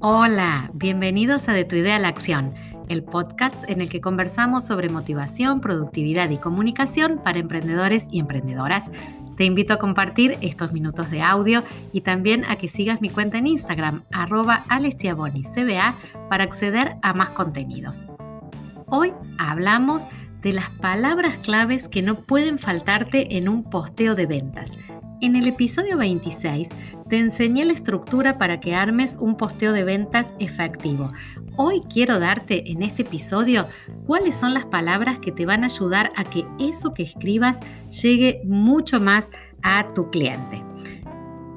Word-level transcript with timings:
Hola, 0.00 0.70
bienvenidos 0.74 1.48
a 1.48 1.52
De 1.52 1.64
tu 1.64 1.74
idea 1.74 1.96
a 1.96 1.98
la 1.98 2.06
acción, 2.06 2.54
el 2.88 3.02
podcast 3.02 3.68
en 3.68 3.80
el 3.80 3.88
que 3.88 4.00
conversamos 4.00 4.64
sobre 4.64 4.88
motivación, 4.88 5.60
productividad 5.60 6.30
y 6.30 6.38
comunicación 6.38 7.20
para 7.24 7.40
emprendedores 7.40 8.06
y 8.12 8.20
emprendedoras. 8.20 8.92
Te 9.36 9.44
invito 9.44 9.74
a 9.74 9.78
compartir 9.78 10.38
estos 10.40 10.70
minutos 10.72 11.10
de 11.10 11.22
audio 11.22 11.64
y 11.92 12.02
también 12.02 12.44
a 12.48 12.54
que 12.54 12.68
sigas 12.68 13.00
mi 13.00 13.10
cuenta 13.10 13.38
en 13.38 13.48
Instagram, 13.48 14.04
arroba 14.12 14.64
CBA, 14.68 15.96
para 16.30 16.44
acceder 16.44 16.94
a 17.02 17.12
más 17.12 17.30
contenidos. 17.30 18.04
Hoy 18.86 19.12
hablamos 19.36 20.04
de 20.42 20.52
las 20.52 20.70
palabras 20.70 21.38
claves 21.38 21.88
que 21.88 22.02
no 22.02 22.14
pueden 22.14 22.60
faltarte 22.60 23.36
en 23.36 23.48
un 23.48 23.64
posteo 23.64 24.14
de 24.14 24.26
ventas. 24.26 24.70
En 25.20 25.34
el 25.34 25.48
episodio 25.48 25.96
26 25.98 26.68
te 27.08 27.18
enseñé 27.18 27.64
la 27.64 27.72
estructura 27.72 28.38
para 28.38 28.60
que 28.60 28.76
armes 28.76 29.16
un 29.18 29.36
posteo 29.36 29.72
de 29.72 29.82
ventas 29.82 30.32
efectivo. 30.38 31.08
Hoy 31.56 31.82
quiero 31.92 32.20
darte 32.20 32.70
en 32.70 32.82
este 32.82 33.02
episodio 33.02 33.66
cuáles 34.06 34.36
son 34.36 34.54
las 34.54 34.66
palabras 34.66 35.18
que 35.18 35.32
te 35.32 35.44
van 35.44 35.64
a 35.64 35.66
ayudar 35.66 36.12
a 36.14 36.22
que 36.22 36.46
eso 36.60 36.94
que 36.94 37.02
escribas 37.02 37.58
llegue 38.00 38.42
mucho 38.44 39.00
más 39.00 39.30
a 39.62 39.92
tu 39.92 40.08
cliente. 40.10 40.62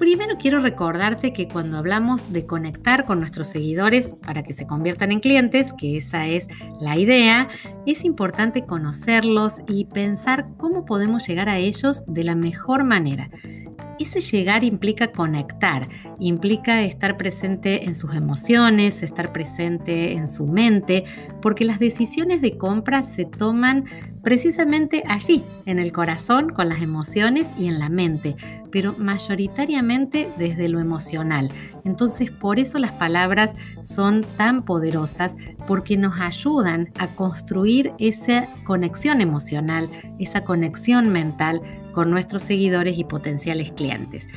Primero 0.02 0.36
quiero 0.40 0.62
recordarte 0.62 1.32
que 1.32 1.48
cuando 1.48 1.78
hablamos 1.78 2.34
de 2.34 2.48
conectar 2.48 3.06
con 3.06 3.20
nuestros 3.20 3.46
seguidores 3.46 4.16
para 4.26 4.42
que 4.42 4.52
se 4.52 4.66
conviertan 4.66 5.12
en 5.12 5.20
clientes, 5.20 5.74
que 5.78 5.96
esa 5.96 6.26
es 6.26 6.48
la 6.80 6.98
idea, 6.98 7.50
es 7.86 8.04
importante 8.04 8.66
conocerlos 8.66 9.58
y 9.68 9.86
pensar 9.86 10.48
cómo 10.58 10.86
podemos 10.86 11.28
llegar 11.28 11.50
a 11.50 11.60
ellos 11.60 12.04
de 12.08 12.24
la 12.24 12.34
mejor 12.34 12.84
manera. 12.84 13.30
Ese 14.00 14.22
llegar 14.22 14.64
implica 14.64 15.12
conectar, 15.12 15.88
implica 16.20 16.82
estar 16.82 17.16
presente 17.16 17.86
en 17.86 17.94
sus 17.94 18.16
emociones, 18.16 19.04
estar 19.04 19.32
presente 19.32 20.14
en 20.14 20.28
su 20.28 20.48
mente, 20.48 21.06
porque 21.42 21.66
las 21.66 21.80
decisiones 21.80 22.42
de 22.42 22.58
compra 22.58 23.04
se 23.04 23.26
toman 23.26 23.86
precisamente 24.24 25.04
allí, 25.08 25.44
en 25.66 25.80
el 25.80 25.92
corazón, 25.92 26.50
con 26.50 26.70
las 26.70 26.82
emociones 26.82 27.48
y 27.58 27.68
en 27.68 27.80
la 27.80 27.90
mente, 27.90 28.36
pero 28.72 28.96
mayoritariamente 28.98 30.32
desde 30.38 30.70
lo 30.70 30.80
emocional. 30.80 31.50
Entonces, 31.84 32.32
por 32.32 32.60
eso 32.60 32.78
las 32.80 32.92
palabras 32.92 33.56
son 33.82 34.26
tan 34.38 34.64
poderosas, 34.64 35.36
porque 35.68 35.98
nos 35.98 36.20
ayudan 36.20 36.90
a 36.98 37.16
construir 37.16 37.94
esa 38.00 38.48
conexión 38.64 39.22
emocional, 39.22 39.90
esa 40.20 40.44
conexión 40.44 41.10
mental 41.10 41.62
con 41.94 42.12
nuestros 42.12 42.44
seguidores 42.44 42.98
y 42.98 43.04
potenciales 43.04 43.72
clientes. 43.72 44.28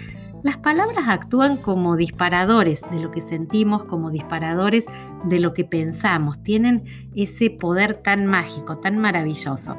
Las 0.45 0.59
palabras 0.59 1.09
actúan 1.09 1.57
como 1.57 1.97
disparadores 1.97 2.83
de 2.91 3.01
lo 3.01 3.11
que 3.11 3.23
sentimos, 3.23 3.87
como 3.87 4.11
disparadores 4.11 4.85
de 5.25 5.41
lo 5.41 5.55
que 5.55 5.65
pensamos. 5.65 6.43
Tienen 6.43 6.85
ese 7.17 7.49
poder 7.49 7.95
tan 7.95 8.27
mágico, 8.27 8.77
tan 8.77 8.99
maravilloso. 8.99 9.79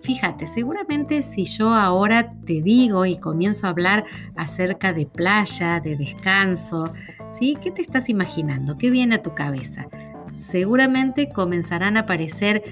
Fíjate, 0.00 0.46
seguramente 0.46 1.20
si 1.20 1.44
yo 1.44 1.68
ahora 1.68 2.32
te 2.46 2.62
digo 2.62 3.04
y 3.04 3.18
comienzo 3.18 3.66
a 3.66 3.70
hablar 3.70 4.06
acerca 4.36 4.94
de 4.94 5.04
playa, 5.04 5.80
de 5.80 5.98
descanso, 5.98 6.94
¿sí? 7.28 7.58
¿Qué 7.62 7.70
te 7.70 7.82
estás 7.82 8.08
imaginando? 8.08 8.78
¿Qué 8.78 8.90
viene 8.90 9.16
a 9.16 9.22
tu 9.22 9.34
cabeza? 9.34 9.86
Seguramente 10.32 11.28
comenzarán 11.28 11.98
a 11.98 12.00
aparecer 12.00 12.62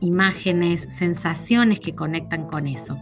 imágenes, 0.00 0.86
sensaciones 0.88 1.78
que 1.78 1.94
conectan 1.94 2.46
con 2.46 2.66
eso. 2.66 2.96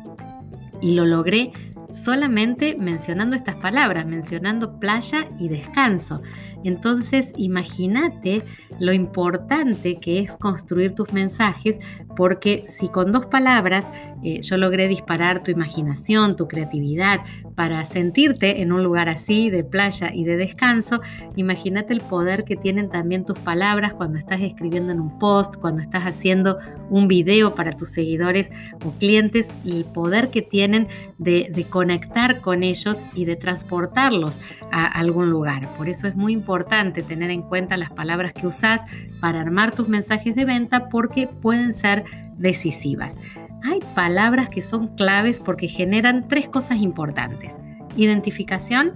Y 0.83 0.95
lo 0.95 1.05
logré 1.05 1.53
solamente 1.91 2.77
mencionando 2.79 3.37
estas 3.37 3.57
palabras, 3.57 4.07
mencionando 4.07 4.79
playa 4.79 5.29
y 5.39 5.49
descanso. 5.49 6.23
Entonces, 6.65 7.33
imagínate 7.37 8.43
lo 8.81 8.93
importante 8.93 10.01
que 10.01 10.19
es 10.21 10.37
construir 10.37 10.95
tus 10.95 11.13
mensajes, 11.13 11.79
porque 12.17 12.65
si 12.67 12.89
con 12.89 13.13
dos 13.13 13.27
palabras 13.27 13.91
eh, 14.23 14.41
yo 14.41 14.57
logré 14.57 14.89
disparar 14.89 15.43
tu 15.43 15.51
imaginación, 15.51 16.37
tu 16.37 16.49
creatividad, 16.49 17.21
para 17.55 17.85
sentirte 17.85 18.63
en 18.63 18.73
un 18.73 18.83
lugar 18.83 19.09
así 19.09 19.51
de 19.51 19.63
playa 19.63 20.11
y 20.13 20.25
de 20.25 20.37
descanso, 20.37 21.01
imagínate 21.37 21.93
el 21.93 22.01
poder 22.01 22.45
que 22.45 22.57
tienen 22.57 22.89
también 22.89 23.25
tus 23.25 23.39
palabras 23.39 23.95
cuando 23.95 24.19
estás 24.19 24.41
escribiendo 24.41 24.91
en 24.91 25.01
un 25.01 25.19
post, 25.19 25.57
cuando 25.57 25.83
estás 25.83 26.05
haciendo 26.05 26.59
un 26.91 27.07
video 27.07 27.55
para 27.55 27.73
tus 27.73 27.91
seguidores 27.91 28.51
o 28.85 28.93
clientes, 28.93 29.51
el 29.65 29.85
poder 29.85 30.31
que 30.31 30.43
tienen 30.43 30.89
de, 31.19 31.51
de 31.55 31.65
conectar 31.65 32.41
con 32.41 32.63
ellos 32.63 33.03
y 33.15 33.27
de 33.27 33.37
transportarlos 33.37 34.39
a 34.73 34.87
algún 34.87 35.31
lugar. 35.31 35.75
Por 35.77 35.89
eso 35.89 36.09
es 36.09 36.17
muy 36.17 36.33
importante 36.33 36.54
importante 36.55 37.03
tener 37.03 37.33
en 37.33 37.43
cuenta 37.43 37.77
las 37.77 37.91
palabras 37.91 38.33
que 38.33 38.47
usas 38.47 38.81
para 39.21 39.41
armar 39.41 39.73
tus 39.73 39.89
mensajes 39.89 40.37
de 40.37 40.45
venta 40.45 40.89
porque 40.89 41.27
pueden 41.27 41.73
ser 41.73 42.05
decisivas. 42.37 43.17
Hay 43.65 43.81
palabras 43.97 44.49
que 44.51 44.63
son 44.63 44.87
claves 44.87 45.41
porque 45.41 45.67
generan 45.67 46.29
tres 46.29 46.49
cosas 46.49 46.77
importantes. 46.77 47.59
Identificación, 47.97 48.93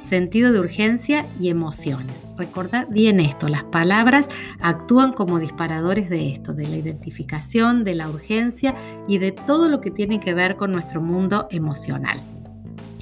sentido 0.00 0.52
de 0.52 0.60
urgencia 0.60 1.26
y 1.40 1.48
emociones. 1.48 2.26
Recuerda 2.36 2.86
bien 2.88 3.18
esto, 3.18 3.48
las 3.48 3.64
palabras 3.64 4.28
actúan 4.60 5.12
como 5.12 5.40
disparadores 5.40 6.08
de 6.10 6.30
esto, 6.30 6.54
de 6.54 6.68
la 6.68 6.76
identificación, 6.76 7.82
de 7.82 7.96
la 7.96 8.08
urgencia 8.08 8.72
y 9.08 9.18
de 9.18 9.32
todo 9.32 9.68
lo 9.68 9.80
que 9.80 9.90
tiene 9.90 10.20
que 10.20 10.32
ver 10.32 10.54
con 10.54 10.70
nuestro 10.70 11.00
mundo 11.00 11.48
emocional. 11.50 12.22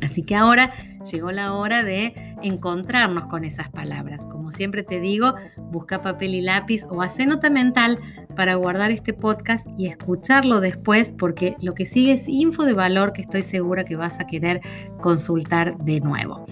Así 0.01 0.23
que 0.23 0.35
ahora 0.35 0.73
llegó 1.11 1.31
la 1.31 1.53
hora 1.53 1.83
de 1.83 2.28
encontrarnos 2.43 3.27
con 3.27 3.45
esas 3.45 3.69
palabras. 3.71 4.25
Como 4.27 4.53
siempre 4.53 4.83
te 4.83 5.01
digo, 5.01 5.35
busca 5.71 6.03
papel 6.03 6.35
y 6.35 6.41
lápiz 6.41 6.85
o 6.89 7.03
hace 7.03 7.27
nota 7.27 7.51
mental 7.51 7.99
para 8.35 8.55
guardar 8.55 8.91
este 8.91 9.13
podcast 9.13 9.69
y 9.77 9.87
escucharlo 9.87 10.61
después 10.61 11.13
porque 11.17 11.57
lo 11.61 11.75
que 11.75 11.87
sigue 11.87 12.13
es 12.13 12.29
info 12.29 12.65
de 12.65 12.75
valor 12.75 13.13
que 13.13 13.23
estoy 13.23 13.43
segura 13.43 13.85
que 13.85 13.97
vas 13.97 14.21
a 14.21 14.27
querer 14.27 14.61
consultar 15.01 15.77
de 15.79 16.01
nuevo. 16.01 16.47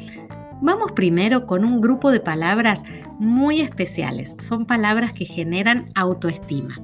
Vamos 0.63 0.93
primero 0.93 1.47
con 1.47 1.65
un 1.65 1.81
grupo 1.81 2.11
de 2.11 2.21
palabras 2.21 2.83
muy 3.19 3.61
especiales. 3.61 4.35
Son 4.39 4.65
palabras 4.65 5.13
que 5.13 5.27
generan 5.27 5.91
autoestima. 5.95 6.77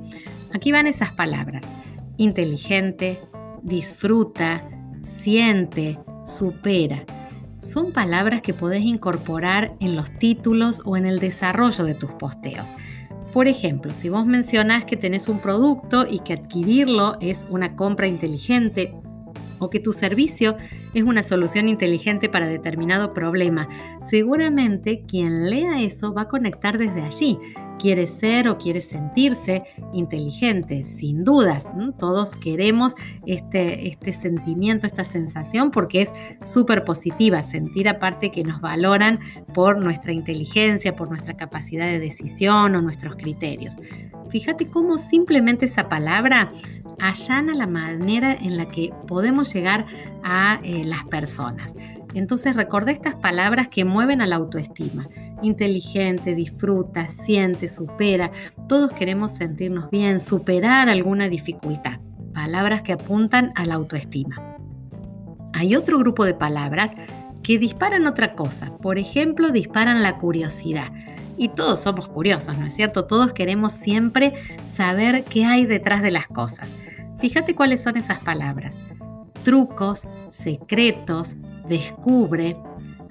Aquí 0.52 0.72
van 0.72 0.86
esas 0.86 1.12
palabras. 1.12 1.62
Inteligente, 2.18 3.20
disfruta, 3.62 4.68
siente, 5.00 5.98
supera. 6.24 7.04
Son 7.62 7.92
palabras 7.92 8.42
que 8.42 8.54
podés 8.54 8.82
incorporar 8.82 9.76
en 9.78 9.94
los 9.94 10.10
títulos 10.18 10.82
o 10.84 10.96
en 10.96 11.06
el 11.06 11.20
desarrollo 11.20 11.84
de 11.84 11.94
tus 11.94 12.10
posteos. 12.10 12.72
Por 13.32 13.46
ejemplo, 13.46 13.92
si 13.92 14.08
vos 14.08 14.26
mencionás 14.26 14.84
que 14.84 14.96
tenés 14.96 15.28
un 15.28 15.40
producto 15.40 16.04
y 16.10 16.18
que 16.18 16.32
adquirirlo 16.32 17.16
es 17.20 17.46
una 17.50 17.76
compra 17.76 18.08
inteligente 18.08 18.92
o 19.60 19.70
que 19.70 19.78
tu 19.78 19.92
servicio 19.92 20.56
es 20.92 21.04
una 21.04 21.22
solución 21.22 21.68
inteligente 21.68 22.28
para 22.28 22.48
determinado 22.48 23.14
problema, 23.14 23.68
seguramente 24.00 25.04
quien 25.06 25.48
lea 25.48 25.80
eso 25.80 26.12
va 26.12 26.22
a 26.22 26.28
conectar 26.28 26.78
desde 26.78 27.02
allí 27.02 27.38
quiere 27.82 28.06
ser 28.06 28.46
o 28.48 28.58
quiere 28.58 28.80
sentirse 28.80 29.64
inteligente, 29.92 30.84
sin 30.84 31.24
dudas. 31.24 31.68
Todos 31.98 32.30
queremos 32.36 32.94
este, 33.26 33.88
este 33.88 34.12
sentimiento, 34.12 34.86
esta 34.86 35.02
sensación, 35.02 35.72
porque 35.72 36.02
es 36.02 36.12
súper 36.44 36.84
positiva, 36.84 37.42
sentir 37.42 37.88
aparte 37.88 38.30
que 38.30 38.44
nos 38.44 38.60
valoran 38.60 39.18
por 39.52 39.82
nuestra 39.82 40.12
inteligencia, 40.12 40.94
por 40.94 41.08
nuestra 41.08 41.36
capacidad 41.36 41.86
de 41.86 41.98
decisión 41.98 42.76
o 42.76 42.82
nuestros 42.82 43.16
criterios. 43.16 43.74
Fíjate 44.30 44.68
cómo 44.68 44.96
simplemente 44.96 45.66
esa 45.66 45.88
palabra 45.88 46.52
allana 47.00 47.52
la 47.52 47.66
manera 47.66 48.32
en 48.32 48.58
la 48.58 48.66
que 48.68 48.92
podemos 49.08 49.52
llegar 49.52 49.86
a 50.22 50.60
eh, 50.62 50.84
las 50.84 51.02
personas. 51.06 51.74
Entonces 52.14 52.54
recordé 52.54 52.92
estas 52.92 53.16
palabras 53.16 53.66
que 53.66 53.84
mueven 53.84 54.20
a 54.20 54.26
la 54.26 54.36
autoestima 54.36 55.08
inteligente, 55.42 56.34
disfruta, 56.34 57.08
siente, 57.08 57.68
supera. 57.68 58.30
Todos 58.68 58.92
queremos 58.92 59.32
sentirnos 59.32 59.90
bien, 59.90 60.20
superar 60.20 60.88
alguna 60.88 61.28
dificultad. 61.28 61.98
Palabras 62.32 62.82
que 62.82 62.92
apuntan 62.92 63.52
a 63.56 63.66
la 63.66 63.74
autoestima. 63.74 64.56
Hay 65.52 65.76
otro 65.76 65.98
grupo 65.98 66.24
de 66.24 66.34
palabras 66.34 66.92
que 67.42 67.58
disparan 67.58 68.06
otra 68.06 68.34
cosa. 68.34 68.76
Por 68.78 68.98
ejemplo, 68.98 69.50
disparan 69.50 70.02
la 70.02 70.18
curiosidad. 70.18 70.90
Y 71.36 71.48
todos 71.48 71.80
somos 71.80 72.08
curiosos, 72.08 72.56
¿no 72.56 72.66
es 72.66 72.74
cierto? 72.74 73.06
Todos 73.06 73.32
queremos 73.32 73.72
siempre 73.72 74.32
saber 74.64 75.24
qué 75.24 75.44
hay 75.44 75.66
detrás 75.66 76.02
de 76.02 76.10
las 76.10 76.26
cosas. 76.26 76.70
Fíjate 77.18 77.54
cuáles 77.54 77.82
son 77.82 77.96
esas 77.96 78.20
palabras. 78.20 78.78
Trucos, 79.42 80.06
secretos, 80.30 81.36
descubre, 81.68 82.56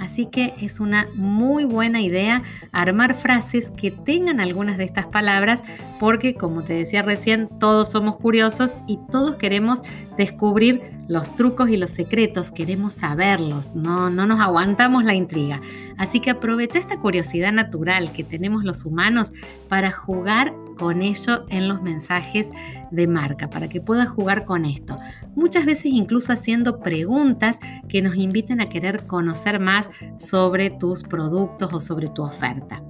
Así 0.02 0.26
que 0.26 0.56
es 0.60 0.80
una 0.80 1.08
muy 1.14 1.64
buena 1.64 2.02
idea 2.02 2.42
armar 2.72 3.14
frases 3.14 3.70
que 3.70 3.92
tengan 3.92 4.40
algunas 4.40 4.80
de 4.80 4.84
estas 4.84 5.06
palabras 5.06 5.64
porque, 6.00 6.34
como 6.34 6.64
te 6.64 6.74
decía 6.74 7.04
recién, 7.04 7.48
todos 7.60 7.92
somos 7.92 8.18
curiosos 8.18 8.74
y 8.88 8.98
todos 9.12 9.36
queremos 9.36 9.82
descubrir 10.18 10.82
los 11.08 11.36
trucos 11.36 11.70
y 11.70 11.78
los 11.78 11.92
secretos, 11.92 12.52
queremos 12.52 12.94
saberlos, 12.94 13.76
no, 13.76 14.10
no 14.10 14.26
nos 14.26 14.40
aguantamos 14.40 15.04
la 15.04 15.14
intriga. 15.14 15.62
Así 15.98 16.20
que 16.20 16.32
aprovecha 16.32 16.80
esta 16.80 16.98
curiosidad 16.98 17.52
natural 17.52 18.12
que 18.12 18.24
tenemos 18.24 18.64
los 18.64 18.86
humanos 18.86 19.32
para 19.68 19.92
jugar 19.92 20.56
con 20.82 21.04
ello 21.04 21.46
en 21.50 21.68
los 21.68 21.84
mensajes 21.84 22.50
de 22.90 23.06
marca, 23.06 23.52
para 23.52 23.70
que 23.70 23.82
puedas 23.82 24.10
jugar 24.10 24.46
con 24.46 24.66
esto. 24.66 24.96
Muchas 25.36 25.64
veces 25.64 25.86
incluso 25.86 26.34
haciendo 26.34 26.80
preguntas 26.80 27.60
que 27.88 28.02
nos 28.02 28.16
inviten 28.16 28.62
a 28.62 28.66
querer 28.66 29.06
conocer 29.06 29.60
más 29.60 29.92
sobre 30.18 30.72
tus 30.72 31.04
productos 31.04 31.72
o 31.72 31.80
sobre 31.80 32.08
tu 32.08 32.24
oferta. 32.24 32.82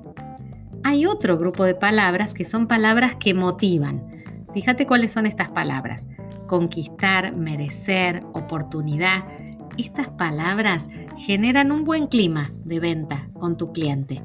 Hay 0.85 1.05
otro 1.05 1.37
grupo 1.37 1.65
de 1.65 1.75
palabras 1.75 2.33
que 2.33 2.45
son 2.45 2.65
palabras 2.65 3.15
que 3.19 3.33
motivan. 3.33 4.23
Fíjate 4.53 4.87
cuáles 4.87 5.11
son 5.11 5.25
estas 5.25 5.49
palabras. 5.49 6.07
Conquistar, 6.47 7.35
merecer, 7.35 8.23
oportunidad. 8.31 9.25
Estas 9.77 10.07
palabras 10.07 10.87
generan 11.17 11.73
un 11.73 11.83
buen 11.83 12.07
clima 12.07 12.53
de 12.63 12.79
venta 12.79 13.27
con 13.33 13.57
tu 13.57 13.73
cliente. 13.73 14.23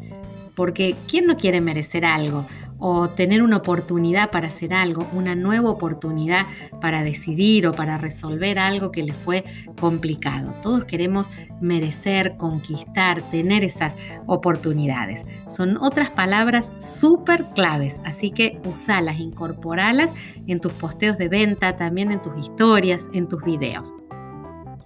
Porque 0.55 0.95
¿quién 1.09 1.27
no 1.27 1.37
quiere 1.37 1.61
merecer 1.61 2.05
algo? 2.05 2.47
O 2.79 3.11
tener 3.11 3.43
una 3.43 3.59
oportunidad 3.59 4.31
para 4.31 4.49
hacer 4.49 4.75
algo, 4.75 5.09
una 5.13 5.35
nueva 5.35 5.71
oportunidad 5.71 6.47
para 6.81 7.03
decidir 7.03 7.67
o 7.67 7.73
para 7.73 7.99
resolver 7.99 8.59
algo 8.59 8.91
que 8.91 9.03
le 9.03 9.13
fue 9.13 9.45
complicado. 9.81 10.55
Todos 10.63 10.85
queremos 10.85 11.29
merecer, 11.61 12.37
conquistar, 12.37 13.23
tener 13.31 13.65
esas 13.65 13.97
oportunidades. 14.27 15.25
Son 15.49 15.77
otras 15.79 16.11
palabras 16.11 16.73
súper 16.79 17.47
claves, 17.55 18.01
así 18.05 18.31
que 18.31 18.61
usalas, 18.65 19.19
incorporalas 19.19 20.13
en 20.47 20.61
tus 20.61 20.73
posteos 20.73 21.19
de 21.19 21.29
venta, 21.29 21.77
también 21.77 22.13
en 22.13 22.21
tus 22.21 22.39
historias, 22.39 23.09
en 23.13 23.29
tus 23.29 23.43
videos. 23.43 23.93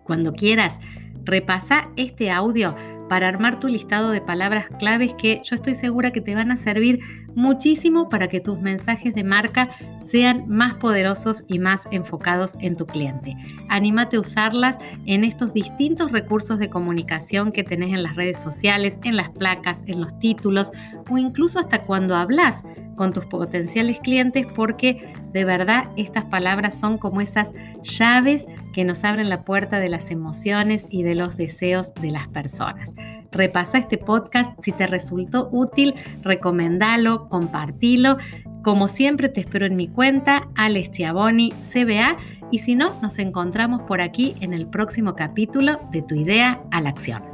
Cuando 0.04 0.32
quieras, 0.32 0.78
repasa 1.25 1.90
este 1.96 2.31
audio 2.31 2.75
para 3.08 3.26
armar 3.26 3.58
tu 3.58 3.66
listado 3.66 4.12
de 4.12 4.20
palabras 4.20 4.66
claves 4.78 5.14
que 5.14 5.43
yo 5.44 5.56
estoy 5.56 5.75
segura 5.75 6.12
que 6.12 6.20
te 6.20 6.36
van 6.36 6.52
a 6.52 6.56
servir 6.56 7.00
muchísimo 7.35 8.09
para 8.09 8.29
que 8.29 8.41
tus 8.41 8.61
mensajes 8.61 9.15
de 9.15 9.25
marca 9.25 9.71
sean 9.99 10.49
más 10.49 10.75
poderosos 10.75 11.44
y 11.49 11.59
más 11.59 11.88
enfocados 11.91 12.56
en 12.61 12.77
tu 12.77 12.87
cliente. 12.87 13.37
Anímate 13.69 14.17
a 14.17 14.21
usarlas 14.21 14.79
en 15.06 15.25
estos 15.25 15.53
distintos 15.53 16.12
recursos 16.12 16.59
de 16.59 16.71
comunicación 16.71 17.53
que 17.53 17.65
tenés 17.65 17.94
en 17.94 18.03
las 18.03 18.17
redes 18.17 18.41
sociales, 18.41 18.99
en 19.05 19.17
las 19.17 19.31
placas, 19.31 19.82
en 19.87 20.00
los 20.00 20.19
títulos 20.19 20.73
o 21.09 21.19
incluso 21.19 21.59
hasta 21.59 21.85
cuando 21.85 22.15
hablas 22.15 22.62
con 22.97 23.15
tus 23.15 23.25
potenciales 23.25 23.99
clientes 24.00 24.47
porque 24.55 25.15
de 25.32 25.47
verdad 25.47 25.85
estas 25.97 26.27
palabras 26.27 26.79
son 26.79 26.99
como 26.99 27.23
esas 27.23 27.50
llaves 27.82 28.44
que 28.75 28.85
nos 28.85 29.05
abren 29.05 29.31
la 29.31 29.43
puerta 29.43 29.79
de 29.79 29.88
las 29.88 30.11
emociones 30.11 30.85
y 30.91 31.03
de 31.03 31.15
los 31.15 31.38
deseos 31.38 31.94
de 31.94 32.11
las 32.11 32.29
personas. 32.29 32.94
Repasa 33.32 33.79
este 33.79 33.97
podcast, 33.97 34.53
si 34.62 34.73
te 34.73 34.87
resultó 34.87 35.49
útil, 35.53 35.94
recomendalo, 36.23 37.19
compartilo. 37.28 38.17
Como 38.62 38.88
siempre 38.88 39.28
te 39.28 39.40
espero 39.40 39.67
en 39.67 39.76
mi 39.76 39.88
cuenta, 39.88 40.49
Alex 40.55 40.90
Chiavoni, 40.90 41.52
CBA, 41.61 42.17
y 42.50 42.58
si 42.58 42.75
no, 42.75 43.00
nos 43.00 43.19
encontramos 43.19 43.82
por 43.82 44.00
aquí 44.00 44.34
en 44.40 44.52
el 44.52 44.67
próximo 44.67 45.14
capítulo 45.14 45.81
de 45.93 46.02
Tu 46.02 46.17
idea 46.17 46.61
a 46.70 46.81
la 46.81 46.90
acción. 46.90 47.30